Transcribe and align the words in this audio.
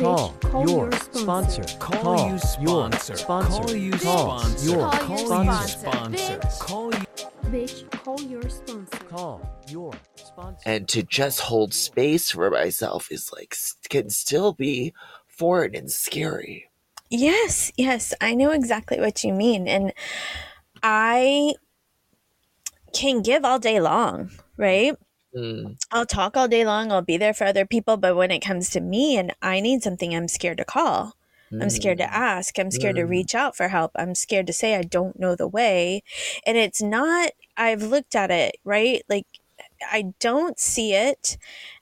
Call, 0.00 0.32
call 0.40 0.68
your 0.68 0.90
your 0.90 0.92
sponsor. 0.92 1.62
sponsor. 1.64 1.78
Call, 1.78 2.16
you 2.26 2.30
your 2.30 2.38
sponsor. 2.38 3.16
sponsor. 3.16 3.62
Call 3.62 3.74
you 3.76 3.98
sponsor. 3.98 4.66
your 4.66 4.90
Call 4.90 5.10
you 5.10 5.26
sponsor. 5.26 5.68
sponsor. 5.78 6.38
Bitch. 6.38 6.58
Call 6.60 6.94
you. 6.94 7.04
Bitch, 7.46 7.90
call 8.04 8.20
your 8.22 8.48
sponsor. 8.48 8.98
Call 9.08 9.62
your 9.68 9.92
sponsor. 10.16 10.62
and 10.66 10.88
to 10.88 11.02
just 11.02 11.40
hold 11.40 11.74
space 11.74 12.30
for 12.30 12.50
myself 12.50 13.10
is 13.10 13.30
like 13.32 13.56
can 13.88 14.08
still 14.10 14.52
be 14.52 14.92
foreign 15.26 15.74
and 15.74 15.90
scary 15.90 16.66
Yes, 17.12 17.72
yes, 17.76 18.14
I 18.20 18.34
know 18.36 18.52
exactly 18.52 19.00
what 19.00 19.24
you 19.24 19.32
mean. 19.32 19.66
And 19.66 19.92
I 20.80 21.54
can 22.94 23.20
give 23.22 23.44
all 23.44 23.58
day 23.58 23.80
long, 23.80 24.30
right? 24.56 24.94
Mm, 25.34 25.76
I'll 25.92 26.06
talk 26.06 26.36
all 26.36 26.48
day 26.48 26.64
long, 26.64 26.92
I'll 26.92 27.02
be 27.02 27.16
there 27.16 27.34
for 27.34 27.44
other 27.44 27.66
people, 27.66 27.96
but 27.96 28.16
when 28.16 28.30
it 28.30 28.40
comes 28.40 28.70
to 28.70 28.80
me 28.80 29.16
and 29.16 29.34
I 29.42 29.60
need 29.60 29.82
something, 29.82 30.14
I'm 30.14 30.28
scared 30.28 30.58
to 30.58 30.64
call. 30.64 31.14
I'm 31.60 31.70
scared 31.70 31.98
to 31.98 32.14
ask. 32.14 32.58
I'm 32.58 32.70
scared 32.70 32.96
to 32.96 33.02
Mm. 33.02 33.08
reach 33.08 33.34
out 33.34 33.56
for 33.56 33.68
help. 33.68 33.92
I'm 33.96 34.14
scared 34.14 34.46
to 34.46 34.52
say 34.52 34.76
I 34.76 34.82
don't 34.82 35.18
know 35.20 35.36
the 35.36 35.48
way. 35.48 36.02
And 36.46 36.56
it's 36.56 36.80
not, 36.82 37.32
I've 37.56 37.82
looked 37.82 38.14
at 38.14 38.30
it, 38.30 38.56
right? 38.64 39.02
Like, 39.08 39.26
I 39.90 40.14
don't 40.20 40.58
see 40.58 40.94
it 40.94 41.36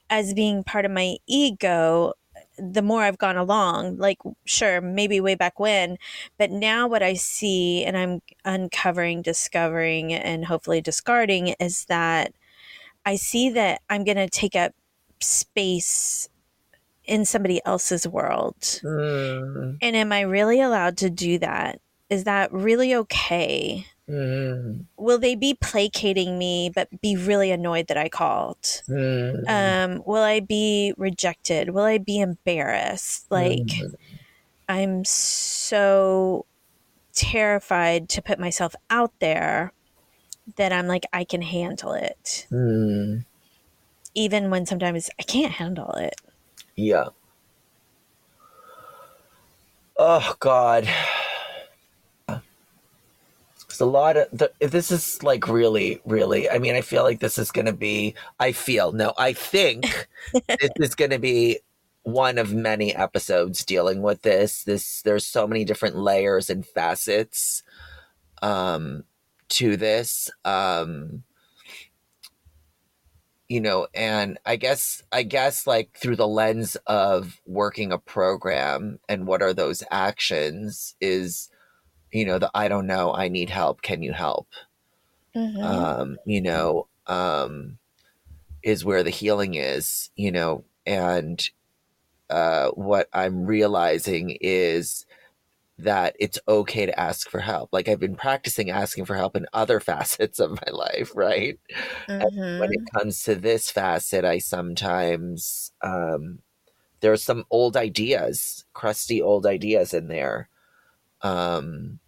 as 0.09 0.33
being 0.33 0.63
part 0.63 0.85
of 0.85 0.91
my 0.91 1.17
ego 1.27 2.13
the 2.57 2.81
more 2.81 3.03
I've 3.03 3.17
gone 3.17 3.37
along. 3.37 3.97
Like, 3.97 4.17
sure, 4.45 4.81
maybe 4.81 5.21
way 5.21 5.35
back 5.35 5.59
when, 5.59 5.97
but 6.37 6.51
now 6.51 6.87
what 6.87 7.01
I 7.03 7.13
see 7.13 7.85
and 7.85 7.97
I'm 7.97 8.21
uncovering, 8.45 9.21
discovering, 9.21 10.13
and 10.13 10.45
hopefully 10.45 10.81
discarding 10.81 11.49
is 11.59 11.85
that 11.85 12.33
I 13.05 13.15
see 13.15 13.49
that 13.51 13.81
I'm 13.89 14.03
going 14.03 14.17
to 14.17 14.29
take 14.29 14.55
up 14.55 14.73
space 15.21 16.29
in 17.05 17.25
somebody 17.25 17.61
else's 17.65 18.07
world. 18.07 18.55
mm, 18.61 19.77
And 19.81 19.95
am 19.95 20.11
I 20.11 20.21
really 20.21 20.61
allowed 20.61 20.97
to 20.97 21.09
do 21.09 21.39
that? 21.39 21.79
Is 22.09 22.23
that 22.25 22.51
really 22.51 22.93
okay? 22.95 23.85
mm, 24.07 24.85
Will 24.97 25.17
they 25.17 25.35
be 25.35 25.53
placating 25.55 26.37
me 26.37 26.71
but 26.73 26.87
be 27.01 27.15
really 27.15 27.51
annoyed 27.51 27.87
that 27.87 27.97
I 27.97 28.09
called? 28.09 28.61
mm, 28.87 29.43
Um, 29.47 30.03
will 30.05 30.23
I 30.23 30.39
be 30.39 30.93
rejected? 30.97 31.71
Will 31.71 31.83
I 31.83 31.97
be 31.97 32.19
embarrassed? 32.19 33.25
Like, 33.31 33.59
mm. 33.59 33.93
I'm 34.67 35.03
so 35.05 36.45
terrified 37.13 38.07
to 38.09 38.21
put 38.21 38.39
myself 38.39 38.75
out 38.89 39.11
there 39.19 39.73
that 40.57 40.71
I'm 40.71 40.87
like, 40.87 41.05
I 41.13 41.23
can 41.23 41.41
handle 41.41 41.93
it. 41.93 42.47
Mm, 42.51 43.25
Even 44.15 44.49
when 44.49 44.65
sometimes 44.65 45.09
I 45.19 45.23
can't 45.23 45.51
handle 45.53 45.91
it. 45.93 46.15
yeah. 46.75 47.09
Oh 49.97 50.35
god. 50.39 50.87
It's 53.65 53.79
a 53.81 53.85
lot 53.85 54.17
of 54.17 54.27
the, 54.31 54.51
this 54.59 54.91
is 54.91 55.21
like 55.23 55.47
really 55.47 56.01
really 56.03 56.49
i 56.49 56.57
mean 56.57 56.75
i 56.75 56.81
feel 56.81 57.03
like 57.03 57.19
this 57.19 57.37
is 57.37 57.51
gonna 57.51 57.71
be 57.73 58.15
i 58.39 58.51
feel 58.51 58.91
no 58.91 59.13
i 59.17 59.31
think 59.31 60.07
this 60.33 60.71
is 60.77 60.95
gonna 60.95 61.19
be 61.19 61.59
one 62.03 62.37
of 62.37 62.53
many 62.53 62.95
episodes 62.95 63.63
dealing 63.63 64.01
with 64.01 64.21
this. 64.23 64.63
This 64.63 65.01
there's 65.03 65.25
so 65.25 65.45
many 65.47 65.63
different 65.65 65.95
layers 65.95 66.49
and 66.49 66.65
facets. 66.65 67.61
Um 68.41 69.03
to 69.49 69.77
this 69.77 70.29
um 70.45 71.23
you 73.47 73.59
know 73.59 73.87
and 73.93 74.37
i 74.45 74.55
guess 74.55 75.03
i 75.11 75.23
guess 75.23 75.65
like 75.65 75.95
through 75.97 76.15
the 76.15 76.27
lens 76.27 76.77
of 76.87 77.41
working 77.45 77.91
a 77.91 77.97
program 77.97 78.99
and 79.09 79.25
what 79.25 79.41
are 79.41 79.53
those 79.53 79.83
actions 79.91 80.95
is 81.01 81.49
you 82.11 82.25
know 82.25 82.39
the 82.39 82.51
i 82.55 82.67
don't 82.67 82.87
know 82.87 83.13
i 83.13 83.27
need 83.27 83.49
help 83.49 83.81
can 83.81 84.03
you 84.03 84.13
help 84.13 84.47
Mhm. 85.35 85.63
um 85.63 86.17
you 86.25 86.41
know 86.41 86.87
um 87.07 87.77
is 88.63 88.85
where 88.85 89.03
the 89.03 89.09
healing 89.09 89.55
is 89.55 90.11
you 90.15 90.31
know 90.31 90.65
and 90.85 91.49
uh 92.29 92.69
what 92.71 93.09
i'm 93.13 93.45
realizing 93.45 94.37
is 94.41 95.05
that 95.83 96.15
it's 96.19 96.39
okay 96.47 96.85
to 96.85 96.99
ask 96.99 97.29
for 97.29 97.39
help 97.39 97.69
like 97.71 97.87
i've 97.87 97.99
been 97.99 98.15
practicing 98.15 98.69
asking 98.69 99.05
for 99.05 99.15
help 99.15 99.35
in 99.35 99.45
other 99.53 99.79
facets 99.91 100.39
of 100.39 100.51
my 100.51 100.71
life 100.71 101.11
right 101.15 101.59
when 102.57 102.69
Mhm. 102.69 102.71
it 102.71 102.81
comes 102.97 103.23
to 103.23 103.35
this 103.35 103.71
facet 103.71 104.25
i 104.25 104.37
sometimes 104.37 105.71
um 105.81 106.39
there 107.01 107.11
are 107.13 107.17
some 107.17 107.45
old 107.51 107.77
ideas 107.77 108.65
crusty 108.73 109.21
old 109.21 109.45
ideas 109.45 109.93
in 109.93 110.07
there 110.07 110.49
um 111.21 111.99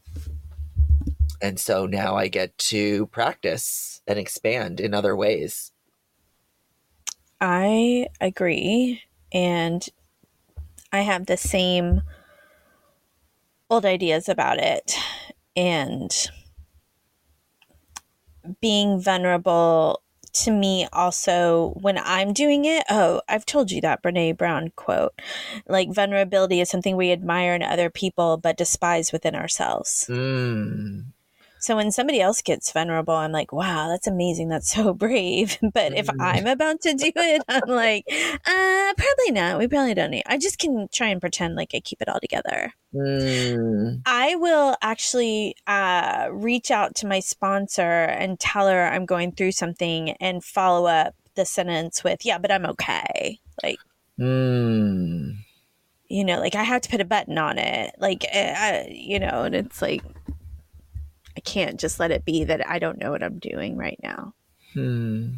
and 1.42 1.60
so 1.60 1.86
now 1.86 2.16
i 2.16 2.28
get 2.28 2.58
to 2.58 3.08
practice 3.08 4.02
and 4.08 4.20
expand 4.20 4.80
in 4.80 4.94
other 4.94 5.16
ways 5.16 5.72
I 7.40 8.08
agree. 8.20 9.02
And 9.34 9.88
I 10.92 11.02
have 11.02 11.26
the 11.26 11.38
same 11.38 12.02
old 13.72 13.86
ideas 13.86 14.30
about 14.30 14.60
it. 14.60 14.96
And 15.56 16.12
being 18.60 19.02
vulnerable 19.02 20.02
to 20.34 20.52
me 20.52 20.88
also 20.94 21.74
when 21.82 21.98
I'm 21.98 22.34
doing 22.34 22.66
it. 22.66 22.84
Oh, 22.90 23.22
I've 23.28 23.46
told 23.46 23.72
you 23.72 23.82
that 23.82 24.02
Brene 24.02 24.38
Brown 24.38 24.72
quote. 24.76 25.20
Like 25.68 25.94
vulnerability 25.94 26.62
is 26.62 26.70
something 26.70 26.96
we 26.96 27.12
admire 27.12 27.54
in 27.54 27.64
other 27.64 27.90
people 27.90 28.38
but 28.38 28.58
despise 28.58 29.12
within 29.12 29.36
ourselves. 29.36 30.06
mm. 30.10 31.11
So 31.62 31.76
when 31.76 31.92
somebody 31.92 32.20
else 32.20 32.42
gets 32.42 32.72
vulnerable, 32.72 33.14
I'm 33.14 33.32
like, 33.32 33.54
wow, 33.54 33.88
that's 33.88 34.08
amazing. 34.08 34.50
That's 34.50 34.74
so 34.74 34.94
brave. 35.06 35.58
But 35.62 35.94
if 35.96 36.08
Mm. 36.08 36.16
I'm 36.20 36.48
about 36.48 36.82
to 36.82 36.94
do 36.96 37.12
it, 37.16 37.44
I'm 37.48 37.70
like, 37.70 38.04
uh, 38.12 38.94
probably 38.98 39.32
not. 39.32 39.60
We 39.60 39.68
probably 39.68 39.94
don't 39.94 40.10
need. 40.12 40.24
I 40.26 40.38
just 40.38 40.58
can 40.60 40.88
try 40.92 41.08
and 41.08 41.22
pretend 41.22 41.56
like 41.56 41.72
I 41.76 41.80
keep 41.80 42.02
it 42.02 42.10
all 42.10 42.20
together. 42.20 42.74
Mm. 42.94 44.02
I 44.06 44.36
will 44.36 44.76
actually 44.82 45.56
uh, 45.68 46.30
reach 46.32 46.72
out 46.72 46.96
to 46.96 47.08
my 47.08 47.20
sponsor 47.20 47.82
and 47.82 48.40
tell 48.40 48.68
her 48.68 48.88
I'm 48.88 49.06
going 49.06 49.32
through 49.32 49.52
something 49.54 50.12
and 50.20 50.44
follow 50.44 50.88
up 50.88 51.14
the 51.36 51.46
sentence 51.46 52.04
with, 52.04 52.26
yeah, 52.26 52.38
but 52.40 52.52
I'm 52.52 52.66
okay. 52.66 53.40
Like, 53.64 53.78
Mm. 54.20 55.36
you 56.10 56.26
know, 56.26 56.40
like 56.40 56.56
I 56.56 56.64
have 56.64 56.82
to 56.82 56.90
put 56.90 57.02
a 57.02 57.06
button 57.06 57.38
on 57.38 57.58
it. 57.58 57.94
Like, 58.00 58.26
uh, 58.34 58.38
I, 58.38 58.88
you 58.92 59.20
know, 59.20 59.44
and 59.44 59.56
it's 59.56 59.82
like, 59.82 60.04
I 61.36 61.40
can't 61.42 61.80
just 61.80 62.00
let 62.00 62.12
it 62.12 62.26
be 62.26 62.44
that 62.46 62.68
I 62.68 62.80
don't 62.80 62.98
know 63.00 63.12
what 63.12 63.24
I'm 63.24 63.40
doing 63.40 63.78
right 63.78 64.00
now. 64.04 64.34
Hmm. 64.74 65.30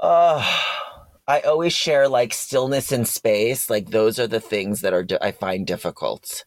Uh, 0.00 0.44
I 1.26 1.40
always 1.40 1.72
share 1.72 2.08
like 2.08 2.34
stillness 2.34 2.92
and 2.92 3.08
space. 3.08 3.70
Like 3.70 3.90
those 3.90 4.18
are 4.18 4.26
the 4.26 4.40
things 4.40 4.82
that 4.82 4.92
are 4.92 5.02
di- 5.04 5.18
I 5.20 5.32
find 5.32 5.66
difficult. 5.66 6.44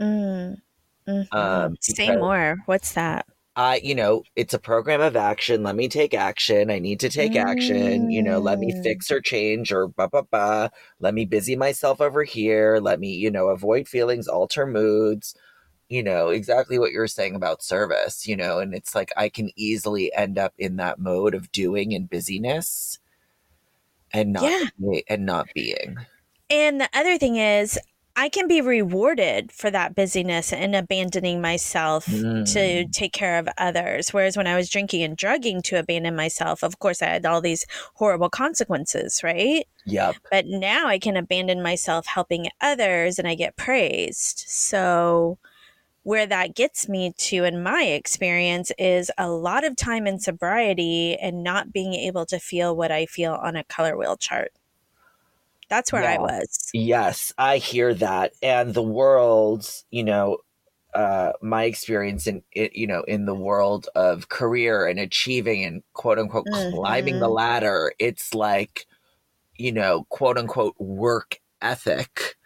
Mm. 0.00 0.60
Mhm. 1.08 1.34
Um, 1.34 1.76
Say 1.80 2.14
more. 2.16 2.58
What's 2.66 2.92
that? 2.92 3.26
I, 3.60 3.76
you 3.84 3.94
know, 3.94 4.22
it's 4.36 4.54
a 4.54 4.58
program 4.58 5.02
of 5.02 5.16
action. 5.16 5.62
Let 5.62 5.76
me 5.76 5.86
take 5.88 6.14
action. 6.14 6.70
I 6.70 6.78
need 6.78 6.98
to 7.00 7.10
take 7.10 7.36
action. 7.36 8.10
You 8.10 8.22
know, 8.22 8.38
let 8.38 8.58
me 8.58 8.72
Mm. 8.72 8.82
fix 8.82 9.10
or 9.10 9.20
change 9.20 9.70
or 9.70 9.88
ba 9.88 10.08
ba 10.08 10.22
ba. 10.22 10.70
Let 10.98 11.12
me 11.12 11.26
busy 11.26 11.56
myself 11.56 12.00
over 12.00 12.24
here. 12.24 12.78
Let 12.80 13.00
me, 13.00 13.10
you 13.10 13.30
know, 13.30 13.48
avoid 13.48 13.86
feelings, 13.86 14.28
alter 14.28 14.66
moods. 14.66 15.34
You 15.90 16.02
know, 16.02 16.28
exactly 16.30 16.78
what 16.78 16.92
you're 16.92 17.06
saying 17.06 17.34
about 17.34 17.62
service, 17.62 18.26
you 18.26 18.36
know, 18.36 18.60
and 18.60 18.74
it's 18.74 18.94
like 18.94 19.12
I 19.16 19.28
can 19.28 19.50
easily 19.56 20.10
end 20.14 20.38
up 20.38 20.54
in 20.56 20.76
that 20.76 20.98
mode 20.98 21.34
of 21.34 21.52
doing 21.52 21.92
and 21.92 22.08
busyness 22.08 22.98
and 24.12 24.32
not 24.32 24.56
Yeah. 24.78 25.02
and 25.08 25.26
not 25.26 25.48
being. 25.54 25.98
And 26.48 26.80
the 26.80 26.88
other 26.94 27.18
thing 27.18 27.36
is, 27.36 27.78
I 28.16 28.28
can 28.28 28.48
be 28.48 28.60
rewarded 28.60 29.50
for 29.52 29.70
that 29.70 29.94
busyness 29.94 30.52
and 30.52 30.74
abandoning 30.76 31.40
myself 31.40 32.04
to 32.04 32.12
Mm. 32.12 32.92
take 32.92 33.12
care 33.12 33.38
of 33.38 33.48
others. 33.56 34.12
Whereas 34.12 34.36
when 34.36 34.46
I 34.46 34.56
was 34.56 34.68
drinking 34.68 35.02
and 35.02 35.16
drugging 35.16 35.62
to 35.62 35.78
abandon 35.78 36.16
myself, 36.16 36.62
of 36.62 36.78
course, 36.80 37.00
I 37.02 37.06
had 37.06 37.24
all 37.24 37.40
these 37.40 37.64
horrible 37.94 38.28
consequences, 38.28 39.22
right? 39.22 39.66
Yep. 39.86 40.16
But 40.30 40.46
now 40.46 40.86
I 40.88 40.98
can 40.98 41.16
abandon 41.16 41.62
myself 41.62 42.06
helping 42.06 42.48
others 42.60 43.18
and 43.18 43.26
I 43.26 43.34
get 43.36 43.56
praised. 43.56 44.44
So, 44.48 45.38
where 46.02 46.26
that 46.26 46.54
gets 46.54 46.88
me 46.88 47.12
to, 47.18 47.44
in 47.44 47.62
my 47.62 47.84
experience, 47.84 48.72
is 48.78 49.10
a 49.18 49.28
lot 49.30 49.64
of 49.64 49.76
time 49.76 50.06
in 50.06 50.18
sobriety 50.18 51.16
and 51.16 51.42
not 51.44 51.72
being 51.72 51.94
able 51.94 52.26
to 52.26 52.38
feel 52.38 52.74
what 52.76 52.90
I 52.90 53.06
feel 53.06 53.34
on 53.34 53.54
a 53.56 53.64
color 53.64 53.96
wheel 53.96 54.16
chart. 54.16 54.52
That's 55.70 55.92
where 55.92 56.06
I 56.08 56.18
was. 56.18 56.74
Yes, 56.74 57.32
I 57.38 57.58
hear 57.58 57.94
that. 57.94 58.32
And 58.42 58.74
the 58.74 58.82
world, 58.82 59.68
you 59.90 60.04
know, 60.04 60.38
uh, 60.94 61.32
my 61.42 61.64
experience 61.64 62.26
in 62.26 62.42
it, 62.52 62.74
you 62.76 62.86
know, 62.86 63.02
in 63.04 63.26
the 63.26 63.34
world 63.34 63.88
of 63.94 64.28
career 64.28 64.86
and 64.86 64.98
achieving 65.00 65.64
and 65.64 65.82
quote 65.94 66.18
unquote 66.18 66.50
climbing 66.50 67.18
the 67.20 67.28
Mhm. 67.28 67.30
ladder, 67.30 67.92
it's 67.98 68.34
like 68.34 68.86
you 69.58 69.72
know, 69.72 70.06
quote 70.10 70.38
unquote 70.38 70.76
work 70.80 71.38
ethic. 71.62 72.36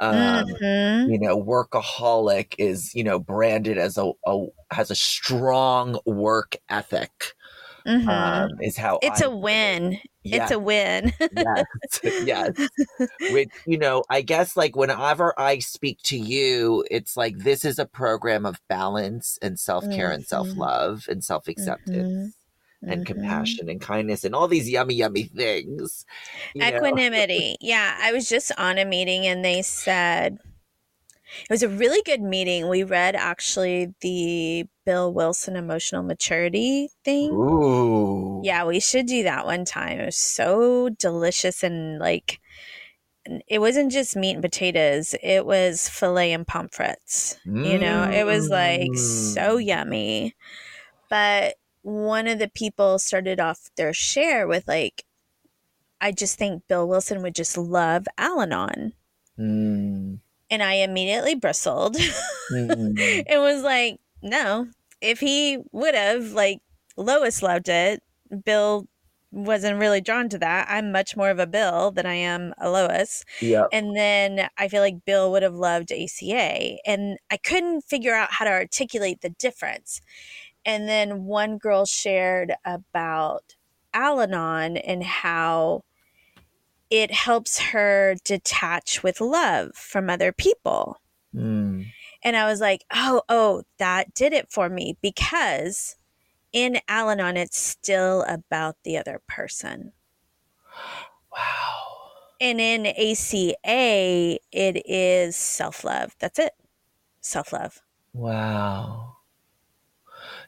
Um, 0.00 0.46
Mhm. 0.60 1.06
you 1.06 1.18
know, 1.18 1.40
workaholic 1.42 2.54
is, 2.58 2.94
you 2.94 3.04
know, 3.04 3.18
branded 3.18 3.78
as 3.78 3.98
a, 3.98 4.12
a 4.26 4.46
has 4.72 4.90
a 4.90 4.94
strong 4.96 5.98
work 6.06 6.56
ethic. 6.70 7.34
Mhm. 7.86 8.08
Um, 8.08 8.50
is 8.60 8.76
how 8.76 8.98
it's 9.02 9.20
I 9.20 9.26
a 9.26 9.30
win. 9.30 9.98
Yes, 10.22 10.50
It's 10.50 10.50
a 10.52 10.58
win. 10.58 11.12
yes, 11.30 11.66
yes. 12.18 12.52
Which, 13.26 13.50
you 13.66 13.78
know, 13.78 14.04
I 14.10 14.22
guess 14.22 14.56
like 14.56 14.76
whenever 14.76 15.38
I 15.38 15.58
speak 15.60 16.00
to 16.04 16.18
you, 16.18 16.84
it's 16.90 17.16
like 17.16 17.38
this 17.38 17.64
is 17.64 17.78
a 17.78 17.86
program 17.86 18.46
of 18.46 18.60
balance 18.68 19.38
and 19.42 19.58
self 19.58 19.88
care 19.90 20.10
and 20.10 20.24
Mhm. 20.24 20.26
self 20.26 20.56
love 20.56 21.06
and 21.08 21.24
self 21.24 21.48
acceptance 21.48 22.08
and 22.86 23.02
Mhm. 23.02 23.06
compassion 23.06 23.68
and 23.70 23.80
kindness 23.80 24.24
and 24.24 24.34
all 24.34 24.48
these 24.48 24.70
yummy, 24.70 24.94
yummy 24.94 25.24
things. 25.24 26.06
Equanimity. 26.60 27.56
Yeah, 27.60 27.98
I 28.00 28.12
was 28.12 28.28
just 28.28 28.52
on 28.58 28.78
a 28.78 28.84
meeting 28.84 29.26
and 29.26 29.44
they 29.44 29.62
said 29.62 30.38
it 31.42 31.50
was 31.50 31.62
a 31.62 31.68
really 31.68 32.02
good 32.02 32.20
meeting. 32.22 32.68
We 32.68 32.82
read 32.84 33.16
actually 33.16 33.94
the 34.00 34.66
Bill 34.84 35.12
Wilson 35.12 35.56
emotional 35.56 36.02
maturity 36.02 36.88
thing. 37.04 37.30
Ooh. 37.32 38.40
Yeah, 38.44 38.64
we 38.64 38.80
should 38.80 39.06
do 39.06 39.22
that 39.24 39.46
one 39.46 39.64
time. 39.64 40.00
It 40.00 40.06
was 40.06 40.16
so 40.16 40.88
delicious 40.90 41.62
and 41.62 41.98
like 41.98 42.40
it 43.48 43.58
wasn't 43.58 43.90
just 43.90 44.16
meat 44.16 44.32
and 44.34 44.42
potatoes, 44.42 45.14
it 45.22 45.46
was 45.46 45.88
filet 45.88 46.32
and 46.32 46.46
pomfrets. 46.46 47.38
You 47.46 47.78
know, 47.78 48.04
it 48.10 48.24
was 48.26 48.50
like 48.50 48.94
so 48.96 49.56
Mm. 49.58 49.64
yummy. 49.66 50.34
But 51.08 51.54
one 51.82 52.26
of 52.26 52.38
the 52.38 52.48
people 52.48 52.98
started 52.98 53.40
off 53.40 53.70
their 53.76 53.92
share 53.94 54.46
with 54.46 54.68
like 54.68 55.04
I 56.00 56.12
just 56.12 56.38
think 56.38 56.64
Bill 56.68 56.86
Wilson 56.86 57.22
would 57.22 57.34
just 57.34 57.56
love 57.56 58.06
Al-Anon. 58.18 58.92
Mm. 59.38 60.18
And 60.50 60.62
I 60.62 60.74
immediately 60.74 61.34
bristled 61.34 61.96
Mm. 62.52 63.24
it 63.26 63.38
was 63.40 63.62
like, 63.62 64.00
no, 64.24 64.68
if 65.00 65.20
he 65.20 65.58
would 65.70 65.94
have, 65.94 66.32
like, 66.32 66.58
Lois 66.96 67.42
loved 67.42 67.68
it, 67.68 68.02
Bill 68.44 68.88
wasn't 69.30 69.80
really 69.80 70.00
drawn 70.00 70.28
to 70.28 70.38
that. 70.38 70.68
I'm 70.70 70.92
much 70.92 71.16
more 71.16 71.28
of 71.28 71.38
a 71.38 71.46
Bill 71.46 71.90
than 71.90 72.06
I 72.06 72.14
am 72.14 72.54
a 72.58 72.70
Lois. 72.70 73.24
Yep. 73.40 73.68
And 73.72 73.96
then 73.96 74.48
I 74.56 74.68
feel 74.68 74.80
like 74.80 75.04
Bill 75.04 75.30
would 75.32 75.42
have 75.42 75.54
loved 75.54 75.92
ACA. 75.92 76.78
And 76.86 77.18
I 77.30 77.36
couldn't 77.36 77.82
figure 77.82 78.14
out 78.14 78.32
how 78.32 78.44
to 78.44 78.50
articulate 78.50 79.20
the 79.20 79.30
difference. 79.30 80.00
And 80.64 80.88
then 80.88 81.24
one 81.24 81.58
girl 81.58 81.84
shared 81.84 82.54
about 82.64 83.56
Al 83.92 84.20
Anon 84.20 84.76
and 84.76 85.02
how 85.02 85.82
it 86.90 87.10
helps 87.10 87.58
her 87.58 88.14
detach 88.24 89.02
with 89.02 89.20
love 89.20 89.74
from 89.74 90.08
other 90.08 90.32
people. 90.32 91.00
Mm. 91.34 91.86
And 92.24 92.36
I 92.36 92.46
was 92.46 92.60
like, 92.60 92.84
oh, 92.92 93.22
oh, 93.28 93.62
that 93.78 94.14
did 94.14 94.32
it 94.32 94.50
for 94.50 94.70
me 94.70 94.96
because 95.02 95.96
in 96.52 96.80
Al 96.88 97.10
Anon, 97.10 97.36
it's 97.36 97.58
still 97.58 98.24
about 98.26 98.76
the 98.82 98.96
other 98.96 99.20
person. 99.28 99.92
Wow. 101.30 101.84
And 102.40 102.60
in 102.60 102.86
ACA, 102.86 104.38
it 104.52 104.82
is 104.86 105.36
self 105.36 105.84
love. 105.84 106.16
That's 106.18 106.38
it. 106.38 106.52
Self 107.20 107.52
love. 107.52 107.82
Wow. 108.12 109.16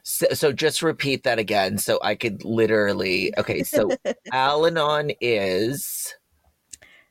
So, 0.03 0.27
so 0.33 0.51
just 0.53 0.81
repeat 0.81 1.23
that 1.23 1.37
again 1.37 1.77
so 1.77 1.99
I 2.01 2.15
could 2.15 2.43
literally. 2.43 3.33
Okay, 3.37 3.63
so 3.63 3.89
Al 4.31 4.65
Anon 4.65 5.11
is 5.21 6.15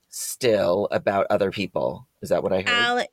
still 0.08 0.88
about 0.90 1.26
other 1.30 1.50
people. 1.50 2.08
Is 2.22 2.30
that 2.30 2.42
what 2.42 2.52
I 2.52 2.62
heard? 2.62 2.68
Al- 2.68 3.06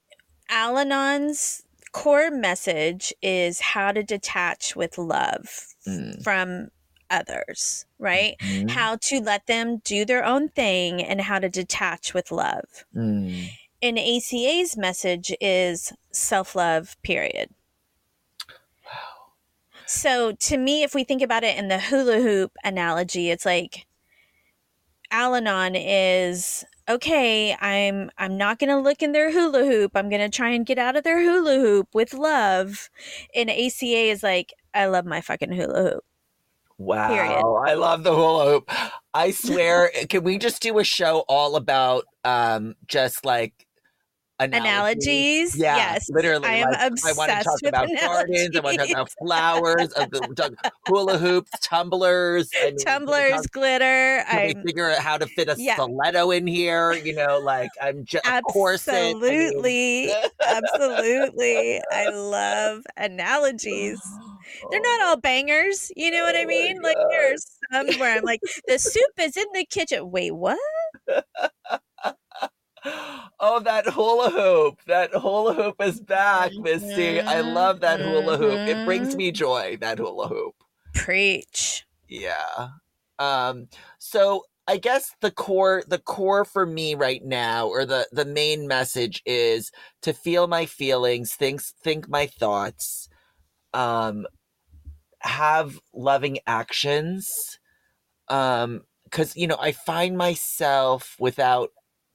Al 0.54 0.78
Anon's 0.78 1.64
core 1.94 2.30
message 2.30 3.12
is 3.24 3.60
how 3.60 3.92
to 3.92 4.04
detach 4.04 4.76
with 4.76 5.00
love 5.00 5.66
Mm. 5.88 6.24
from 6.24 6.70
others, 7.10 7.86
right? 7.98 8.36
Mhm. 8.40 8.70
How 8.70 8.96
to 8.98 9.20
let 9.20 9.48
them 9.48 9.78
do 9.78 10.06
their 10.06 10.24
own 10.24 10.50
thing 10.50 11.04
and 11.04 11.22
how 11.22 11.40
to 11.40 11.50
detach 11.50 12.14
with 12.14 12.32
love. 12.32 12.86
Mm. 12.96 13.50
And 13.82 13.98
ACA's 13.98 14.78
message 14.78 15.34
is 15.42 15.92
self 16.12 16.56
love, 16.56 16.98
period. 17.02 17.50
Wow. 18.86 19.34
So 19.88 20.34
to 20.34 20.58
me, 20.58 20.84
if 20.84 20.94
we 20.94 21.04
think 21.04 21.24
about 21.24 21.44
it 21.44 21.58
in 21.58 21.68
the 21.68 21.80
hula 21.80 22.20
hoop 22.22 22.56
analogy, 22.64 23.32
it's 23.32 23.46
like 23.46 23.88
Al 25.10 25.34
Anon 25.36 25.76
is 25.76 26.64
okay, 26.90 27.56
I'm 27.60 28.12
I'm 28.18 28.38
not 28.38 28.60
gonna 28.60 28.80
look 28.80 29.02
in 29.02 29.12
their 29.12 29.32
hula 29.32 29.66
hoop. 29.66 29.92
I'm 29.96 30.10
gonna 30.10 30.30
try 30.30 30.50
and 30.50 30.66
get 30.66 30.78
out 30.78 30.96
of 30.96 31.04
their 31.04 31.22
hula 31.22 31.56
hoop 31.60 31.90
with 31.94 32.14
love. 32.14 32.90
And 33.36 33.50
ACA 33.50 34.10
is 34.10 34.24
like, 34.24 34.54
I 34.74 34.88
love 34.88 35.06
my 35.06 35.22
fucking 35.22 35.52
hula 35.52 35.92
hoop. 35.92 36.06
Wow. 36.78 37.08
Period. 37.08 37.72
I 37.72 37.76
love 37.76 38.04
the 38.04 38.14
hula 38.14 38.46
hoop. 38.46 38.72
I 39.14 39.32
swear, 39.32 39.92
can 40.10 40.24
we 40.24 40.38
just 40.38 40.62
do 40.62 40.80
a 40.80 40.84
show 40.84 41.24
all 41.28 41.56
about 41.56 42.06
um 42.24 42.76
just 42.88 43.26
like 43.26 43.68
analogies? 44.44 45.56
Analogies? 45.56 45.56
Yeah, 45.58 45.76
Yes. 45.78 46.10
literally. 46.10 46.48
I 46.48 46.56
am 46.56 46.70
like, 46.72 47.06
I 47.06 47.14
want 47.14 47.32
to 47.32 47.38
obsessed 47.38 47.46
talk 47.64 47.70
about 47.70 47.88
gardens. 48.02 48.56
I 48.56 48.60
want 48.60 48.80
to 48.80 48.86
talk 48.86 48.92
about 48.92 49.12
flowers, 49.20 49.92
of 49.94 50.10
the 50.12 50.72
hula 50.88 51.18
hoops, 51.18 51.52
tumblers, 51.62 52.50
I 52.62 52.66
mean, 52.68 52.78
Tumblers, 52.78 53.32
talk- 53.32 53.52
glitter. 53.52 54.24
I'm 54.28 54.64
figure 54.64 54.90
out 54.90 55.00
how 55.00 55.18
to 55.18 55.28
fit 55.28 55.50
a 55.50 55.56
Yeah. 55.58 55.76
stiletto 55.76 56.32
in 56.32 56.48
here? 56.48 56.94
You 56.94 57.14
know, 57.16 57.40
like 57.40 57.70
I'm 57.82 58.04
just 58.06 58.26
a 58.26 58.42
corset. 58.42 58.94
I 58.94 59.14
mean- 59.14 59.14
absolutely, 59.22 60.12
absolutely. 60.48 61.82
I 61.92 62.10
love 62.10 62.84
analogies. 62.98 64.02
They're 64.72 64.82
not 64.82 65.02
all 65.04 65.18
bangers, 65.22 65.92
you 65.96 66.12
know 66.12 66.24
what 66.24 66.36
Oh 66.36 66.40
I 66.42 66.46
mean? 66.46 66.82
Like 66.82 66.98
there's 67.10 67.46
some 67.72 67.88
where 68.00 68.18
I'm 68.18 68.24
like, 68.24 68.42
the 68.68 68.78
soup 68.80 69.12
is 69.20 69.38
in 69.38 69.46
the 69.54 69.66
kitchen. 69.66 70.12
Wait, 70.12 70.32
what? 70.32 70.60
Oh, 72.86 73.60
that 73.64 73.86
hula 73.88 74.30
hoop. 74.30 74.80
That 74.88 75.12
hula 75.14 75.54
hoop 75.54 75.82
is 75.82 76.00
back, 76.00 76.52
Misty. 76.58 77.22
I 77.22 77.42
love 77.42 77.82
that 77.82 78.00
hula 78.02 78.38
hoop. 78.38 78.62
It 78.66 78.84
brings 78.84 79.14
Mhm. 79.14 79.18
me 79.18 79.32
joy, 79.32 79.78
that 79.82 80.00
hula 80.00 80.28
hoop. 80.28 80.56
Preach. 80.94 81.86
Yeah. 82.08 82.70
Um 83.20 83.68
so 84.00 84.44
I 84.68 84.78
guess 84.78 85.16
the 85.22 85.32
core 85.32 85.84
the 85.88 86.00
core 86.00 86.46
for 86.46 86.66
me 86.66 86.96
right 86.96 87.24
now 87.24 87.68
or 87.68 87.86
the 87.86 88.08
the 88.12 88.26
main 88.26 88.68
message 88.68 89.22
is 89.26 89.72
to 90.02 90.14
feel 90.14 90.48
my 90.48 90.66
feelings, 90.66 91.34
think 91.36 91.62
think 91.84 92.08
my 92.10 92.28
thoughts, 92.28 93.10
um 93.74 94.26
have 95.22 95.80
loving 95.94 96.40
actions. 96.48 97.60
Um 98.30 98.84
cuz 99.12 99.36
you 99.36 99.48
know, 99.48 99.58
I 99.60 99.72
find 99.74 100.18
myself 100.18 101.16
without 101.20 101.72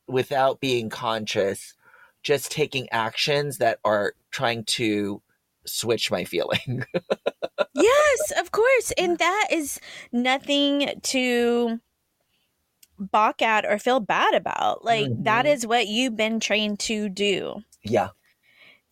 without 0.09 0.61
being 0.61 0.89
conscious 0.91 1.75
just 2.23 2.51
taking 2.51 2.89
actions 2.91 3.59
that 3.59 3.79
are 3.85 4.15
trying 4.31 4.65
to 4.65 5.23
switch 5.65 6.11
my 6.11 6.25
feeling. 6.25 6.85
Yes, 7.75 8.33
of 8.39 8.51
course. 8.51 8.93
And 8.99 9.19
that 9.19 9.49
is 9.53 9.79
nothing 10.13 11.01
to 11.05 11.81
balk 12.99 13.43
at 13.43 13.65
or 13.65 13.79
feel 13.79 14.01
bad 14.01 14.35
about. 14.35 14.85
Like 14.85 15.09
that 15.23 15.45
Mhm. 15.47 15.53
is 15.53 15.67
what 15.67 15.87
you've 15.87 16.17
been 16.17 16.41
trained 16.41 16.81
to 16.81 17.09
do. 17.09 17.63
yeah. 17.85 18.11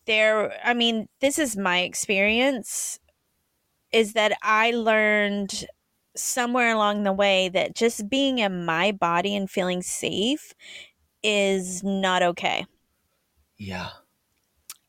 there 0.05 0.57
i 0.65 0.73
mean 0.73 1.07
this 1.19 1.37
is 1.37 1.57
my 1.57 1.79
experience 1.81 2.99
is 3.91 4.13
that 4.13 4.33
i 4.43 4.71
learned 4.71 5.65
somewhere 6.15 6.71
along 6.73 7.03
the 7.03 7.13
way 7.13 7.49
that 7.49 7.75
just 7.75 8.09
being 8.09 8.39
in 8.39 8.65
my 8.65 8.91
body 8.91 9.35
and 9.35 9.49
feeling 9.51 9.81
safe 9.81 10.53
is 11.23 11.83
not 11.83 12.23
okay. 12.23 12.65
Yeah. 13.57 13.89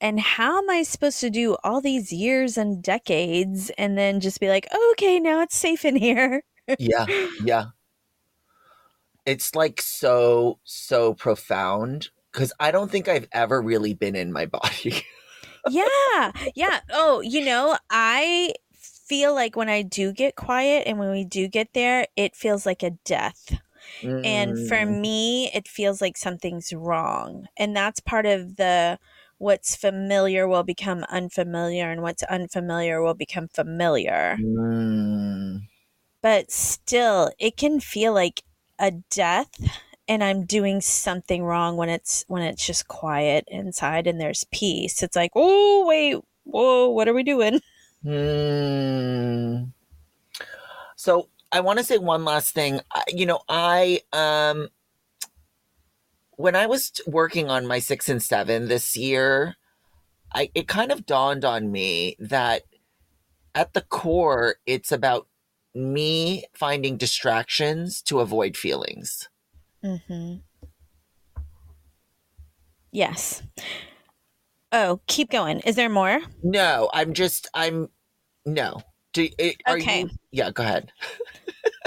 and 0.00 0.20
how 0.20 0.58
am 0.58 0.70
i 0.70 0.82
supposed 0.82 1.20
to 1.20 1.30
do 1.30 1.56
all 1.64 1.80
these 1.80 2.12
years 2.12 2.56
and 2.58 2.82
decades 2.82 3.70
and 3.78 3.96
then 3.98 4.20
just 4.20 4.38
be 4.40 4.48
like 4.48 4.68
okay 4.92 5.18
now 5.18 5.40
it's 5.42 5.56
safe 5.56 5.84
in 5.84 5.96
here. 5.96 6.42
Yeah 6.78 7.06
yeah. 7.42 7.64
It's 9.26 9.54
like 9.54 9.80
so 9.80 10.58
so 10.64 11.14
profound 11.14 12.10
because 12.32 12.52
i 12.60 12.70
don't 12.70 12.90
think 12.90 13.08
i've 13.08 13.26
ever 13.32 13.60
really 13.62 13.94
been 13.94 14.14
in 14.14 14.32
my 14.32 14.46
body. 14.58 15.02
Yeah 15.70 16.32
yeah. 16.54 16.80
Oh 16.90 17.20
you 17.22 17.44
know 17.44 17.76
i 17.90 18.52
feel 18.72 19.34
like 19.34 19.56
when 19.56 19.68
i 19.70 19.80
do 19.82 20.12
get 20.12 20.36
quiet 20.36 20.84
and 20.86 20.98
when 20.98 21.10
we 21.10 21.24
do 21.24 21.48
get 21.48 21.72
there 21.72 22.06
it 22.16 22.36
feels 22.36 22.66
like 22.66 22.82
a 22.82 22.90
death 23.06 23.58
And 24.24 24.58
for 24.58 24.84
Mm, 24.84 24.98
me, 25.00 25.50
it 25.52 25.68
feels 25.68 26.00
like 26.00 26.16
something's 26.16 26.72
wrong. 26.72 27.48
And 27.56 27.76
that's 27.76 28.00
part 28.00 28.26
of 28.26 28.56
the 28.56 28.98
what's 29.38 29.76
familiar 29.76 30.48
will 30.48 30.64
become 30.64 31.04
unfamiliar 31.10 31.90
and 31.90 32.02
what's 32.02 32.22
unfamiliar 32.24 33.02
will 33.02 33.14
become 33.14 33.48
familiar. 33.48 34.38
mm, 34.38 35.68
But 36.22 36.50
still, 36.50 37.30
it 37.38 37.56
can 37.56 37.80
feel 37.80 38.12
like 38.12 38.42
a 38.78 38.90
death 39.10 39.50
and 40.08 40.22
I'm 40.24 40.46
doing 40.46 40.80
something 40.80 41.42
wrong 41.42 41.76
when 41.76 41.88
it's 41.88 42.24
when 42.28 42.42
it's 42.42 42.64
just 42.64 42.88
quiet 42.88 43.44
inside 43.48 44.06
and 44.06 44.20
there's 44.20 44.44
peace. 44.52 45.02
It's 45.02 45.16
like, 45.16 45.32
oh 45.34 45.86
wait, 45.86 46.16
whoa, 46.44 46.88
what 46.90 47.08
are 47.08 47.14
we 47.14 47.22
doing? 47.24 47.60
Hmm. 48.02 49.70
So 50.96 51.28
I 51.50 51.60
want 51.60 51.78
to 51.78 51.84
say 51.84 51.98
one 51.98 52.24
last 52.24 52.54
thing. 52.54 52.80
I- 52.92 53.04
You 53.08 53.26
know, 53.26 53.40
I 53.48 54.02
um 54.12 54.68
when 56.36 56.54
I 56.54 56.66
was 56.66 56.92
working 57.06 57.50
on 57.50 57.66
my 57.66 57.78
six 57.80 58.08
and 58.08 58.22
seven 58.22 58.68
this 58.68 58.96
year, 58.96 59.56
I 60.34 60.50
it 60.54 60.68
kind 60.68 60.92
of 60.92 61.06
dawned 61.06 61.44
on 61.44 61.72
me 61.72 62.16
that 62.18 62.62
at 63.54 63.72
the 63.72 63.80
core, 63.82 64.56
it's 64.66 64.92
about 64.92 65.26
me 65.74 66.44
finding 66.54 66.96
distractions 66.96 68.02
to 68.02 68.20
avoid 68.20 68.56
feelings. 68.56 69.28
Mm-hmm. 69.84 70.36
Yes. 72.92 73.42
Oh, 74.72 75.00
keep 75.06 75.30
going. 75.30 75.60
Is 75.60 75.76
there 75.76 75.88
more? 75.88 76.20
No, 76.42 76.90
I'm 76.92 77.14
just 77.14 77.48
I'm 77.54 77.88
no. 78.46 78.82
Do 79.12 79.28
it, 79.38 79.56
Okay. 79.68 80.02
you? 80.02 80.10
Yeah, 80.30 80.50
go 80.50 80.62
ahead. 80.62 80.92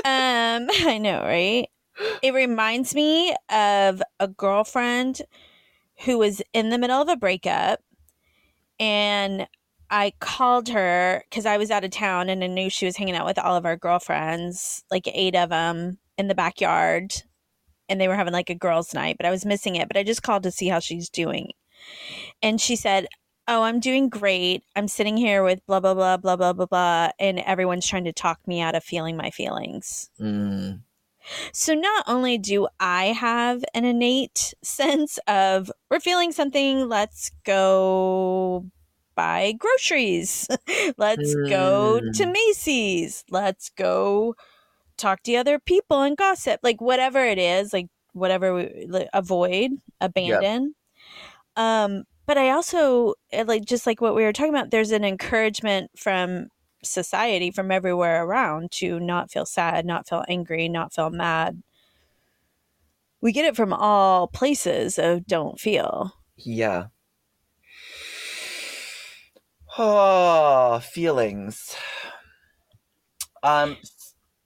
Um, 0.04 0.68
I 0.88 0.98
know, 1.00 1.22
right? 1.22 1.68
It 2.24 2.34
reminds 2.34 2.96
me 2.96 3.36
of 3.50 4.02
a 4.20 4.28
girlfriend 4.28 5.22
who 6.06 6.18
was 6.18 6.42
in 6.54 6.70
the 6.70 6.80
middle 6.80 7.00
of 7.00 7.08
a 7.08 7.16
breakup 7.16 7.82
and 8.80 9.48
I 9.92 10.14
called 10.20 10.70
her 10.70 11.24
because 11.30 11.46
I 11.46 11.58
was 11.58 11.70
out 11.70 11.84
of 11.84 11.92
town 11.92 12.30
and 12.30 12.44
I 12.44 12.48
knew 12.48 12.70
she 12.70 12.86
was 12.86 12.96
hanging 12.96 13.16
out 13.16 13.26
with 13.26 13.38
all 13.38 13.56
of 13.56 13.66
our 13.66 13.76
girlfriends, 13.76 14.84
like 14.90 15.08
eight 15.08 15.36
of 15.36 15.50
them 15.50 16.00
in 16.18 16.28
the 16.30 16.36
backyard. 16.36 17.14
And 17.90 18.00
they 18.00 18.08
were 18.08 18.16
having 18.16 18.34
like 18.34 18.50
a 18.50 18.56
girls' 18.56 18.94
night, 18.94 19.18
but 19.18 19.26
I 19.26 19.32
was 19.32 19.46
missing 19.46 19.76
it. 19.76 19.90
But 19.90 19.98
I 19.98 20.04
just 20.04 20.24
called 20.24 20.44
to 20.44 20.52
see 20.52 20.70
how 20.70 20.80
she's 20.80 21.10
doing. 21.10 21.52
And 22.42 22.60
she 22.62 22.78
said, 22.78 23.08
Oh, 23.52 23.64
I'm 23.64 23.82
doing 23.82 24.08
great. 24.08 24.64
I'm 24.78 24.88
sitting 24.88 25.18
here 25.18 25.44
with 25.44 25.60
blah, 25.66 25.82
blah, 25.82 25.94
blah, 25.94 26.16
blah, 26.16 26.38
blah, 26.38 26.54
blah, 26.54 26.66
blah. 26.68 27.12
And 27.20 27.38
everyone's 27.40 27.86
trying 27.86 28.06
to 28.06 28.14
talk 28.14 28.40
me 28.48 28.62
out 28.62 28.76
of 28.76 28.84
feeling 28.84 29.18
my 29.18 29.30
feelings. 29.30 30.10
Mm, 30.22 30.84
So 31.52 31.74
not 31.74 32.06
only 32.08 32.38
do 32.38 32.70
I 32.80 33.08
have 33.08 33.66
an 33.74 33.84
innate 33.84 34.54
sense 34.64 35.20
of 35.28 35.70
we're 35.90 36.00
feeling 36.00 36.32
something, 36.32 36.88
let's 36.88 37.32
go 37.44 38.66
buy 39.16 39.52
groceries. 39.60 40.48
let's 40.98 41.36
go 41.50 42.00
to 42.00 42.26
Mm. 42.26 42.32
Macy's. 42.32 43.26
Let's 43.30 43.70
go 43.70 44.36
talk 44.98 45.24
to 45.24 45.36
other 45.36 45.60
people 45.60 46.04
and 46.04 46.16
gossip. 46.16 46.62
Like 46.64 46.80
whatever 46.80 47.26
it 47.26 47.38
is, 47.38 47.74
like 47.74 47.90
whatever 48.14 48.54
we 48.54 48.88
like, 48.88 49.10
avoid, 49.14 49.72
abandon. 50.00 50.76
Um 51.58 52.06
but 52.32 52.38
I 52.38 52.52
also 52.52 53.16
uh, 53.34 53.44
like 53.46 53.66
just 53.66 53.86
like 53.86 54.00
what 54.00 54.16
we 54.16 54.24
were 54.24 54.32
talking 54.32 54.54
about 54.54 54.72
there's 54.72 54.92
an 54.92 55.04
encouragement 55.04 55.92
from 55.98 56.48
society 56.82 57.52
from 57.52 57.72
everywhere 57.72 58.24
around 58.24 58.72
to 58.72 59.02
not 59.02 59.30
feel 59.30 59.46
sad, 59.46 59.86
not 59.86 60.08
feel 60.08 60.24
angry, 60.30 60.70
not 60.70 60.94
feel 60.94 61.10
mad. 61.10 61.62
We 63.20 63.34
get 63.34 63.44
it 63.44 63.58
from 63.58 63.74
all 63.74 64.28
places 64.28 64.98
of 64.98 65.26
don't 65.28 65.60
feel. 65.60 66.14
yeah. 66.38 66.86
Oh, 69.78 70.80
feelings. 70.80 71.76
Um 73.44 73.76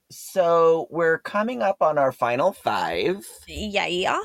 so 0.10 0.88
we're 0.89 1.20
coming 1.20 1.62
up 1.62 1.84
on 1.84 2.00
our 2.00 2.12
final 2.12 2.51
5. 2.51 3.24
Yeah, 3.48 3.86
yeah. 3.86 4.22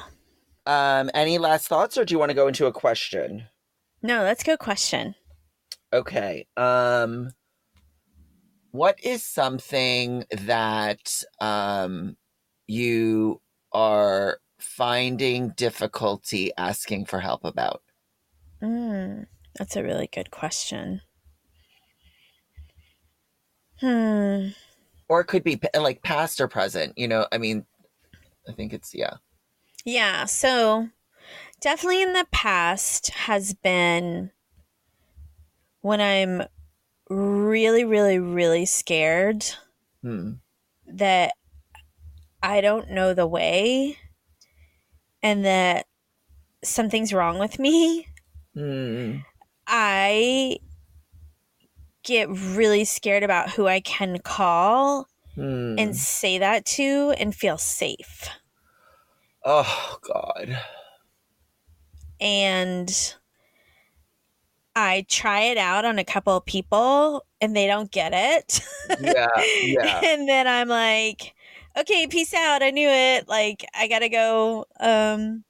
Um 0.64 1.10
any 1.12 1.36
last 1.36 1.68
thoughts 1.68 1.98
or 1.98 2.06
do 2.06 2.14
you 2.14 2.18
want 2.18 2.30
to 2.30 2.34
go 2.34 2.48
into 2.48 2.64
a 2.64 2.72
question? 2.72 3.49
No, 4.02 4.22
let's 4.22 4.42
go 4.42 4.56
question. 4.56 5.14
Okay. 5.92 6.46
Um 6.56 7.30
what 8.72 8.98
is 9.02 9.24
something 9.24 10.24
that 10.30 11.22
um 11.40 12.16
you 12.66 13.40
are 13.72 14.38
finding 14.58 15.50
difficulty 15.50 16.52
asking 16.56 17.06
for 17.06 17.20
help 17.20 17.44
about? 17.44 17.82
Mm, 18.62 19.26
that's 19.56 19.76
a 19.76 19.82
really 19.82 20.06
good 20.06 20.30
question. 20.30 21.00
Hmm. 23.80 24.48
Or 25.08 25.20
it 25.22 25.26
could 25.26 25.42
be 25.42 25.58
like 25.74 26.02
past 26.02 26.40
or 26.40 26.46
present, 26.46 26.96
you 26.96 27.08
know? 27.08 27.26
I 27.32 27.38
mean, 27.38 27.64
I 28.48 28.52
think 28.52 28.72
it's 28.72 28.94
yeah. 28.94 29.14
Yeah, 29.84 30.26
so 30.26 30.88
definitely 31.60 32.02
in 32.02 32.12
the 32.12 32.26
past 32.32 33.10
has 33.10 33.54
been 33.54 34.30
when 35.82 36.00
I'm 36.00 36.42
really, 37.08 37.84
really, 37.84 38.18
really 38.18 38.66
scared 38.66 39.44
Hmm. 40.02 40.34
that 40.86 41.32
I 42.42 42.60
don't 42.60 42.90
know 42.90 43.12
the 43.12 43.26
way 43.26 43.98
and 45.22 45.44
that 45.44 45.86
something's 46.64 47.12
wrong 47.12 47.38
with 47.38 47.58
me. 47.58 48.06
Hmm. 48.54 49.18
I 49.66 50.58
get 52.02 52.28
really 52.30 52.84
scared 52.84 53.22
about 53.22 53.50
who 53.50 53.66
I 53.66 53.80
can 53.80 54.18
call 54.20 55.06
Hmm. 55.34 55.76
and 55.78 55.94
say 55.96 56.38
that 56.38 56.64
to 56.66 57.14
and 57.18 57.34
feel 57.34 57.58
safe. 57.58 58.28
oh 59.44 59.98
God. 60.02 60.58
And 62.20 63.14
I 64.76 65.04
try 65.08 65.42
it 65.42 65.58
out 65.58 65.84
on 65.84 65.98
a 65.98 66.04
couple 66.04 66.36
of 66.36 66.44
people 66.44 67.24
and 67.40 67.56
they 67.56 67.66
don't 67.66 67.90
get 67.90 68.12
it. 68.14 68.60
Yeah. 69.00 69.28
Yeah. 69.62 70.00
and 70.04 70.28
then 70.28 70.46
I'm 70.48 70.68
like, 70.68 71.34
okay, 71.76 72.06
peace 72.06 72.34
out. 72.34 72.62
I 72.62 72.70
knew 72.70 72.88
it. 72.88 73.28
Like 73.28 73.64
I 73.74 73.88
got 73.88 74.00
to 74.00 74.08
go 74.08 74.66
um 74.80 75.44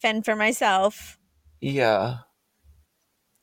fend 0.00 0.24
for 0.24 0.36
myself. 0.36 1.18
Yeah. 1.60 2.18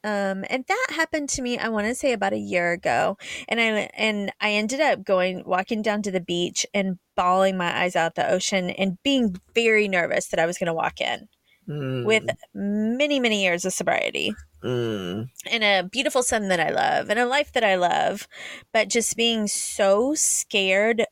Um 0.04 0.44
and 0.50 0.66
that 0.68 0.88
happened 0.90 1.30
to 1.30 1.42
me 1.42 1.58
I 1.58 1.70
want 1.70 1.88
to 1.88 1.96
say 1.96 2.14
about 2.14 2.34
a 2.34 2.40
year 2.40 2.72
ago. 2.72 3.18
And 3.48 3.60
I 3.60 3.90
and 3.96 4.32
I 4.42 4.52
ended 4.52 4.80
up 4.80 5.04
going 5.04 5.44
walking 5.46 5.82
down 5.82 6.02
to 6.04 6.12
the 6.12 6.22
beach 6.22 6.66
and 6.74 6.98
bawling 7.16 7.58
my 7.58 7.84
eyes 7.84 7.96
out 7.96 8.16
the 8.16 8.30
ocean 8.30 8.70
and 8.72 8.98
being 9.04 9.36
very 9.54 9.88
nervous 9.88 10.28
that 10.30 10.40
I 10.40 10.46
was 10.46 10.58
going 10.58 10.68
to 10.68 10.74
walk 10.74 11.00
in 11.02 11.28
Hmm. 11.72 12.04
with 12.04 12.26
many 12.54 13.20
many 13.20 13.42
years 13.44 13.64
of 13.66 13.74
sobriety. 13.74 14.34
Hmm. 14.62 15.24
and 15.50 15.64
a 15.64 15.82
beautiful 15.92 16.22
son 16.22 16.48
that 16.50 16.60
I 16.60 16.70
love 16.70 17.10
and 17.10 17.18
a 17.18 17.26
life 17.26 17.52
that 17.54 17.64
I 17.64 17.76
love, 17.76 18.28
but 18.72 18.90
just 18.90 19.18
being 19.18 19.48
so 19.48 20.14
scared 20.14 21.06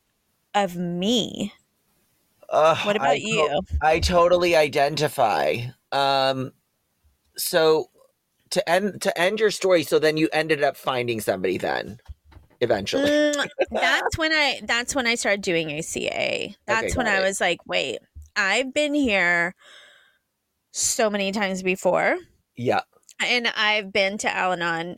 of 0.54 0.76
me. 0.76 1.52
Ugh, 2.52 2.78
What 2.86 2.96
I 3.02 3.06
about 3.06 3.14
to- 3.16 3.22
you? 3.22 3.62
I 3.82 4.00
totally 4.00 4.56
identify. 4.56 5.58
Um, 5.92 6.52
so 7.38 7.90
to 8.52 8.70
end 8.70 9.02
to 9.02 9.18
end 9.20 9.40
your 9.40 9.52
story, 9.52 9.82
so 9.84 9.98
then 9.98 10.18
you 10.18 10.30
ended 10.34 10.64
up 10.64 10.76
finding 10.78 11.20
somebody 11.22 11.58
then, 11.58 12.00
eventually. 12.62 13.10
Mm, 13.10 13.48
that's 13.72 14.16
when 14.18 14.32
I 14.32 14.62
that's 14.64 14.94
when 14.94 15.08
I 15.08 15.16
started 15.16 15.42
doing 15.42 15.72
ACA. 15.72 16.50
That's 16.68 16.96
when 16.96 17.06
got 17.08 17.16
I 17.16 17.20
it. 17.22 17.24
was 17.24 17.40
like, 17.42 17.60
wait, 17.66 17.98
I've 18.36 18.74
been 18.76 18.94
here 18.94 19.56
so 20.72 21.10
many 21.10 21.32
times 21.32 21.64
before 21.64 22.18
Yeah. 22.56 22.82
and 23.20 23.48
I've 23.48 23.92
been 23.92 24.18
to 24.20 24.30
Al-Anon 24.36 24.96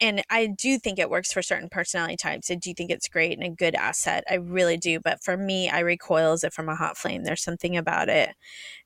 and 0.00 0.22
I 0.30 0.46
do 0.46 0.78
think 0.80 0.98
it 0.98 1.10
works 1.10 1.32
for 1.32 1.42
certain 1.42 1.68
personality 1.68 2.16
types. 2.16 2.50
I 2.50 2.56
do 2.56 2.74
think 2.74 2.90
it's 2.90 3.08
great 3.08 3.38
and 3.38 3.44
a 3.46 3.50
good 3.54 3.76
asset. 3.76 4.24
I 4.28 4.34
really 4.34 4.76
do. 4.76 4.98
But 4.98 5.22
for 5.22 5.36
me, 5.36 5.70
I 5.70 5.78
recoil 5.78 6.32
as 6.32 6.42
if 6.42 6.52
from 6.52 6.68
a 6.68 6.74
hot 6.74 6.96
flame. 6.98 7.22
There's 7.22 7.42
something 7.44 7.76
about 7.76 8.08
it. 8.08 8.34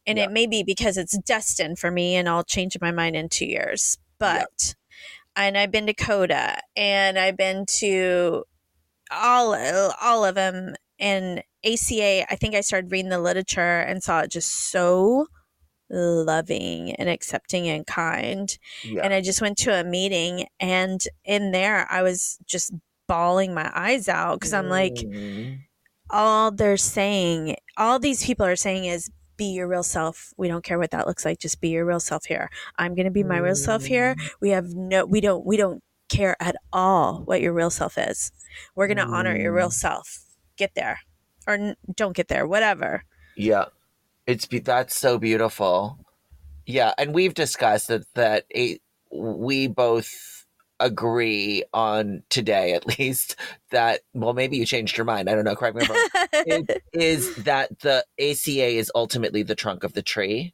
And 0.07 0.19
Yeah. 0.19 0.25
it 0.25 0.31
may 0.33 0.47
be 0.47 0.63
because 0.63 0.99
it's 0.99 1.17
destined 1.21 1.79
for 1.79 1.91
me 1.91 2.17
and 2.17 2.29
I'll 2.29 2.45
change 2.45 2.77
my 2.83 2.91
mind 2.91 3.17
in 3.17 3.31
two 3.31 3.47
years. 3.47 3.97
Yeah. 4.21 4.45
But, 4.45 4.75
and 5.37 5.57
I've 5.57 5.71
been 5.71 5.87
to 5.87 5.95
Coda 5.95 6.59
and 6.77 7.19
I've 7.19 7.39
been 7.39 7.65
to 7.79 8.45
all, 9.11 9.55
all 10.03 10.23
of 10.23 10.35
them. 10.35 10.75
And 10.99 11.43
ACA, 11.65 12.31
I 12.31 12.37
think 12.37 12.55
I 12.55 12.61
started 12.61 12.93
reading 12.93 13.09
the 13.11 13.19
literature 13.21 13.81
and 13.81 14.03
saw 14.03 14.21
it 14.21 14.31
just 14.31 14.71
so 14.71 15.29
loving 15.91 16.93
and 16.95 17.09
accepting 17.09 17.69
and 17.69 17.87
kind 17.87 18.59
Yeah. 18.85 19.03
and 19.05 19.15
I 19.15 19.21
just 19.21 19.41
went 19.41 19.57
to 19.59 19.79
a 19.81 19.85
meeting 19.85 20.47
and 20.61 21.01
in 21.25 21.53
there 21.53 21.87
I 21.91 22.03
was 22.03 22.39
just 22.47 22.73
bawling 23.09 23.55
my 23.55 23.71
eyes 23.75 24.09
out 24.09 24.41
because 24.41 24.53
I'm 24.53 24.69
like 24.69 24.95
Mm. 24.95 25.61
all 26.11 26.51
they're 26.51 26.77
saying 26.77 27.57
all 27.77 27.99
these 27.99 28.25
people 28.25 28.47
are 28.47 28.57
saying 28.57 28.85
is 28.87 29.11
be 29.37 29.53
your 29.53 29.69
real 29.69 29.83
self. 29.83 30.33
We 30.39 30.49
don't 30.49 30.65
care 30.65 30.79
what 30.79 30.93
that 30.93 31.07
looks 31.07 31.25
like. 31.27 31.39
Just 31.39 31.61
be 31.61 31.69
your 31.69 31.85
real 31.85 32.01
self 32.01 32.25
here. 32.25 32.49
I'm 32.79 32.95
going 32.95 33.05
to 33.05 33.11
be 33.11 33.23
my 33.23 33.37
real 33.37 33.55
self 33.55 33.85
here. 33.85 34.17
We 34.41 34.49
have 34.51 34.69
no 34.75 35.05
we 35.05 35.21
don't 35.21 35.45
we 35.45 35.59
don't 35.59 35.83
care 36.09 36.37
at 36.41 36.57
all 36.73 37.21
what 37.27 37.43
your 37.43 37.53
real 37.53 37.69
self 37.71 37.99
is. 37.99 38.33
We're 38.75 38.87
going 38.87 38.97
to 38.97 39.05
honor 39.05 39.37
your 39.37 39.53
real 39.53 39.71
self. 39.71 40.25
Get 40.57 40.75
there. 40.75 41.01
Or 41.47 41.55
n- 41.55 41.77
don't 41.95 42.17
get 42.17 42.29
there, 42.29 42.47
whatever. 42.47 43.05
Yeah. 43.37 43.67
It's 44.27 44.47
be- 44.47 44.59
that's 44.59 44.97
so 44.99 45.19
beautiful. 45.19 45.99
Yeah, 46.67 46.93
and 46.99 47.15
we've 47.15 47.35
discussed 47.35 47.89
that 47.89 48.03
that 48.15 48.45
a, 48.55 48.79
we 49.13 49.69
both 49.69 50.45
agree 50.81 51.63
on 51.73 52.23
today 52.29 52.75
at 52.75 52.87
least 52.99 53.37
that 53.71 54.01
well 54.13 54.35
maybe 54.35 54.57
you 54.57 54.67
changed 54.67 54.97
your 54.97 55.05
mind. 55.07 55.31
I 55.31 55.35
don't 55.35 55.45
know, 55.45 55.55
correct 55.57 55.77
me 55.77 55.85
if 55.85 55.91
I'm 55.91 56.51
wrong. 56.51 56.67
is, 56.93 57.35
that 57.45 57.79
the 57.81 58.05
ACA 58.19 58.67
is 58.77 58.91
ultimately 58.95 59.43
the 59.43 59.55
trunk 59.55 59.85
of 59.85 59.93
the 59.95 60.03
tree, 60.03 60.53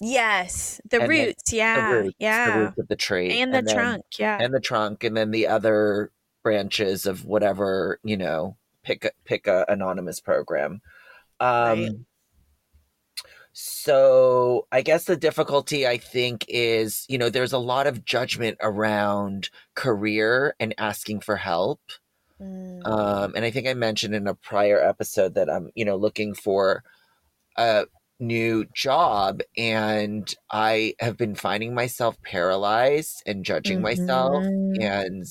yes, 0.00 0.80
the 0.90 1.00
And 1.00 1.10
then 1.10 1.26
roots. 1.26 1.52
Yeah, 1.52 1.90
the 1.90 1.96
roots, 1.96 2.16
yeah, 2.18 2.50
the 2.50 2.64
roots 2.64 2.78
of 2.78 2.88
the 2.88 2.96
tree, 2.96 3.40
and 3.40 3.54
the 3.54 3.62
then- 3.62 3.74
trunk. 3.74 4.04
Yeah, 4.18 4.38
and 4.40 4.54
the 4.54 4.60
trunk, 4.60 5.02
and 5.02 5.16
then 5.16 5.30
the 5.30 5.46
other 5.48 6.10
branches 6.42 7.06
of 7.06 7.24
whatever 7.24 7.98
you 8.04 8.16
know. 8.16 8.56
Pick 8.82 9.06
a, 9.06 9.12
pick 9.24 9.46
a 9.46 9.64
anonymous 9.66 10.20
program. 10.20 10.82
Um, 11.40 11.80
Right. 11.80 11.90
So 13.56 14.66
I 14.72 14.82
guess 14.82 15.04
the 15.04 15.16
difficulty 15.16 15.86
I 15.86 15.96
think 15.96 16.44
is, 16.48 17.06
you 17.08 17.18
know, 17.18 17.30
there's 17.30 17.52
a 17.52 17.58
lot 17.58 17.86
of 17.86 18.04
judgment 18.04 18.58
around 18.60 19.48
career 19.76 20.56
and 20.58 20.74
asking 20.76 21.20
for 21.20 21.36
help. 21.36 21.80
Mm. 22.40 22.82
Um, 22.84 23.32
and 23.36 23.44
I 23.44 23.50
think 23.50 23.66
I 23.68 23.74
mentioned 23.74 24.14
in 24.14 24.26
a 24.26 24.34
prior 24.34 24.80
episode 24.80 25.34
that 25.34 25.48
I'm, 25.48 25.70
you 25.74 25.84
know, 25.84 25.96
looking 25.96 26.34
for 26.34 26.84
a 27.56 27.86
new 28.20 28.66
job 28.74 29.40
and 29.56 30.34
I 30.52 30.94
have 31.00 31.16
been 31.16 31.34
finding 31.36 31.74
myself 31.74 32.20
paralyzed 32.22 33.22
and 33.26 33.44
judging 33.44 33.82
myself 33.82 34.46
Mhm. 34.46 34.80
and 34.80 35.24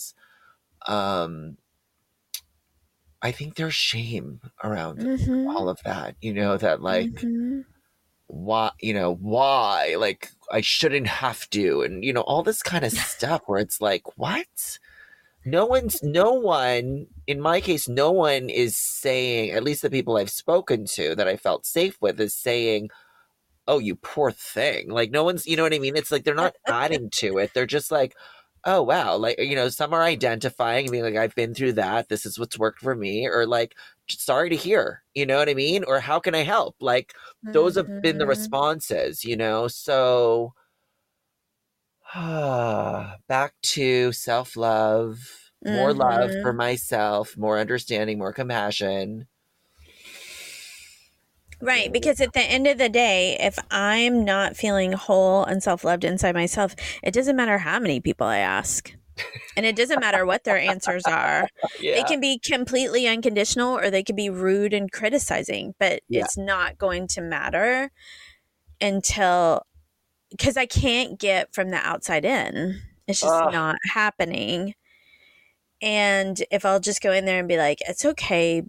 um 0.87 1.57
I 3.21 3.31
think 3.31 3.55
there's 3.55 3.73
shame 3.73 4.41
around 4.63 4.99
Mhm. 4.99 5.55
all 5.55 5.69
of 5.69 5.79
that, 5.83 6.15
you 6.21 6.33
know, 6.33 6.57
that 6.57 6.81
like 6.81 7.09
Mhm. 7.23 7.65
Why 8.33 8.71
you 8.79 8.93
know 8.93 9.13
why 9.15 9.95
like 9.99 10.31
i 10.51 10.61
shouldn't 10.61 11.07
have 11.07 11.49
to 11.49 11.81
and 11.81 12.03
you 12.03 12.11
know 12.11 12.21
all 12.21 12.43
this 12.43 12.63
kind 12.63 12.83
of 12.83 12.91
stuff 13.15 13.41
where 13.45 13.59
it's 13.59 13.79
like 13.81 14.17
what? 14.17 14.79
No 15.45 15.65
one's 15.65 16.01
no 16.01 16.33
one 16.33 17.07
in 17.27 17.41
my 17.41 17.59
case 17.59 17.89
no 17.89 18.11
one 18.11 18.49
is 18.49 18.77
saying 18.77 19.51
at 19.51 19.63
least 19.63 19.81
the 19.81 19.89
people 19.89 20.15
i've 20.15 20.29
spoken 20.29 20.85
to 20.85 21.15
that 21.15 21.27
i 21.27 21.35
felt 21.35 21.65
safe 21.65 21.97
with 22.01 22.19
is 22.19 22.33
saying 22.33 22.89
oh 23.67 23.79
you 23.79 23.95
poor 23.95 24.31
thing. 24.31 24.89
Like 24.89 25.11
no 25.11 25.23
one's 25.23 25.45
you 25.45 25.55
know 25.57 25.63
what 25.63 25.73
i 25.73 25.79
mean? 25.79 25.95
It's 25.95 26.11
like 26.11 26.23
they're 26.23 26.35
not 26.35 26.55
adding 26.67 27.09
to 27.11 27.37
it. 27.37 27.53
They're 27.53 27.65
just 27.65 27.91
like 27.91 28.15
oh 28.65 28.81
wow 28.81 29.15
like 29.17 29.37
you 29.39 29.55
know 29.55 29.69
some 29.69 29.93
are 29.93 30.03
identifying 30.03 30.85
and 30.85 30.91
being 30.91 31.03
like 31.03 31.15
i've 31.15 31.35
been 31.35 31.53
through 31.53 31.73
that 31.73 32.07
this 32.09 32.25
is 32.25 32.39
what's 32.39 32.57
worked 32.59 32.79
for 32.79 32.95
me 32.95 33.27
or 33.27 33.45
like 33.45 33.75
sorry 34.09 34.49
to 34.49 34.55
hear 34.55 35.03
you 35.13 35.25
know 35.25 35.37
what 35.37 35.49
i 35.49 35.53
mean 35.53 35.83
or 35.85 35.99
how 35.99 36.19
can 36.19 36.35
i 36.35 36.43
help 36.43 36.75
like 36.79 37.13
those 37.51 37.75
have 37.75 37.89
been 38.01 38.17
the 38.17 38.25
Mhm. 38.25 38.25
responses, 38.25 39.23
you 39.23 39.37
know. 39.37 39.67
So 39.67 40.53
back 43.27 43.53
to 43.61 44.11
self 44.11 44.55
love, 44.55 45.51
more 45.67 45.93
love 45.93 46.33
Mm-hmm. 46.33 46.41
for 46.41 46.53
myself, 46.53 47.35
more 47.37 47.57
understanding, 47.59 48.17
more 48.17 48.33
compassion. 48.33 49.27
Right, 51.63 51.91
because 51.93 52.19
at 52.19 52.33
the 52.33 52.41
end 52.41 52.67
of 52.67 52.77
the 52.77 52.89
day, 52.89 53.37
if 53.39 53.57
I'm 53.71 54.25
not 54.25 54.57
feeling 54.57 54.91
whole 54.91 55.45
and 55.45 55.63
self 55.63 55.83
loved 55.85 56.03
inside 56.03 56.35
myself, 56.35 56.75
it 57.01 57.13
doesn't 57.13 57.37
matter 57.37 57.57
how 57.57 57.79
many 57.79 58.01
people 58.01 58.27
I 58.27 58.39
ask. 58.39 58.93
And 59.55 59.65
it 59.65 59.75
doesn't 59.75 59.99
matter 59.99 60.25
what 60.25 60.43
their 60.43 60.57
answers 60.57 61.05
are. 61.05 61.47
They 61.79 61.99
Yeah. 61.99 62.03
can 62.03 62.19
be 62.19 62.39
completely 62.39 63.07
unconditional 63.07 63.77
or 63.77 63.89
they 63.89 64.03
can 64.03 64.15
be 64.15 64.29
rude 64.29 64.73
and 64.73 64.91
criticizing, 64.91 65.73
but 65.79 66.01
Yeah. 66.09 66.21
it's 66.23 66.37
not 66.37 66.77
going 66.77 67.07
to 67.09 67.21
matter 67.21 67.91
until 68.81 69.61
because 70.31 70.57
I 70.57 70.65
can't 70.65 71.19
get 71.19 71.53
from 71.53 71.69
the 71.69 71.77
outside 71.77 72.25
in. 72.25 72.81
It's 73.07 73.21
just 73.21 73.33
Ugh. 73.33 73.53
not 73.53 73.75
happening. 73.93 74.73
And 75.81 76.41
if 76.49 76.65
I'll 76.65 76.79
just 76.79 77.01
go 77.01 77.11
in 77.11 77.25
there 77.25 77.39
and 77.39 77.47
be 77.47 77.57
like, 77.57 77.77
it's 77.87 78.03
okay, 78.03 78.63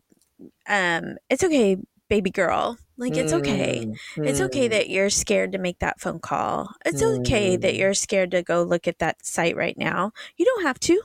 um, 0.69 1.17
it's 1.31 1.43
okay, 1.43 1.79
baby 2.09 2.31
girl. 2.31 2.77
Like 2.97 3.17
it's 3.17 3.33
okay. 3.33 3.87
Mm, 4.17 4.27
It's 4.29 4.41
okay 4.41 4.69
mm, 4.69 4.71
that 4.71 4.89
you're 4.89 5.11
scared 5.11 5.53
to 5.53 5.59
make 5.59 5.81
that 5.81 6.01
phone 6.01 6.21
call. 6.21 6.71
It's 6.85 7.03
okay 7.03 7.57
that 7.57 7.75
Mm. 7.75 7.79
you're 7.79 7.95
scared 7.95 8.31
to 8.33 8.43
go 8.43 8.63
look 8.63 8.87
at 8.87 8.99
that 9.01 9.25
site 9.25 9.57
right 9.57 9.77
now. 9.77 10.13
You 10.37 10.45
don't 10.45 10.63
have 10.63 10.79
to. 10.81 11.01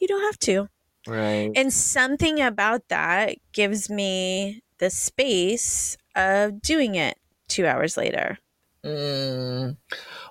You 0.00 0.08
don't 0.08 0.22
have 0.22 0.38
to. 0.40 0.68
right. 1.06 1.50
And 1.56 1.72
something 1.72 2.40
about 2.40 2.88
that 2.88 3.36
gives 3.52 3.90
me 3.90 4.62
the 4.78 4.90
space 4.90 5.96
of 6.16 6.62
doing 6.62 6.94
it 6.94 7.18
two 7.48 7.66
hours 7.66 7.96
later. 7.96 8.38
Mm. 8.84 9.76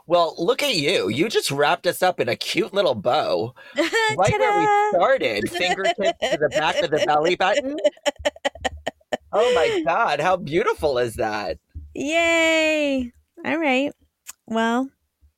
Well, 0.06 0.36
look 0.38 0.62
at 0.64 0.76
you. 0.76 1.10
You 1.10 1.28
just 1.30 1.50
wrapped 1.52 1.88
us 1.88 2.04
up 2.04 2.20
in 2.20 2.30
a 2.30 2.36
cute 2.36 2.74
little 2.74 2.96
bow. 2.96 3.54
Right 4.16 4.40
where 4.40 4.60
we 4.60 4.98
started. 4.98 5.50
Fingertips 5.50 5.96
to 6.20 6.38
the 6.40 6.50
back 6.50 6.82
of 6.84 6.92
the 6.92 7.04
belly 7.06 7.36
button. 7.36 7.78
Oh 9.34 9.54
my 9.56 9.82
God. 9.86 10.20
How 10.20 10.36
beautiful 10.38 10.98
is 11.00 11.16
that? 11.16 11.58
Yay! 11.96 13.12
All 13.46 13.58
right. 13.58 13.92
Well, 14.46 14.90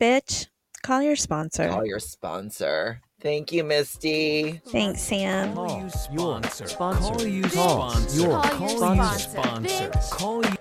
bitch, 0.01 0.47
call 0.83 1.01
your 1.01 1.15
sponsor. 1.15 1.67
Call 1.69 1.85
your 1.85 1.99
sponsor. 1.99 3.01
Thank 3.21 3.51
you, 3.51 3.63
Misty. 3.63 4.61
Thanks, 4.67 5.01
Sam. 5.01 5.53
Call 5.55 5.67
Your 5.69 5.79
your 5.79 5.89
sponsor. 5.89 6.67
sponsor. 6.67 7.11
Call 7.13 7.21
you 7.25 7.43
sponsor. 7.49 8.19
your 8.21 8.41
Call 8.43 8.69
your 8.69 8.77
sponsor. 8.77 9.29
sponsor. 9.29 9.89
Bitch. 9.89 10.09
Call 10.11 10.45
you. 10.45 10.51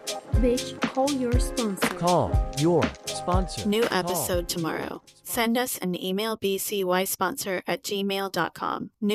Bitch, 0.41 0.81
call 0.81 1.11
your 1.11 1.39
sponsor. 1.41 1.89
Call 1.97 2.53
your 2.59 2.83
sponsor. 3.05 3.69
New 3.69 3.83
Call. 3.83 3.99
episode 3.99 4.49
tomorrow. 4.49 5.03
Send 5.23 5.59
us 5.59 5.77
an 5.79 5.95
email 6.03 6.39
bcysponsor 6.39 7.63
at 7.67 7.83
gmail.com. 7.83 8.91
New 9.01 9.13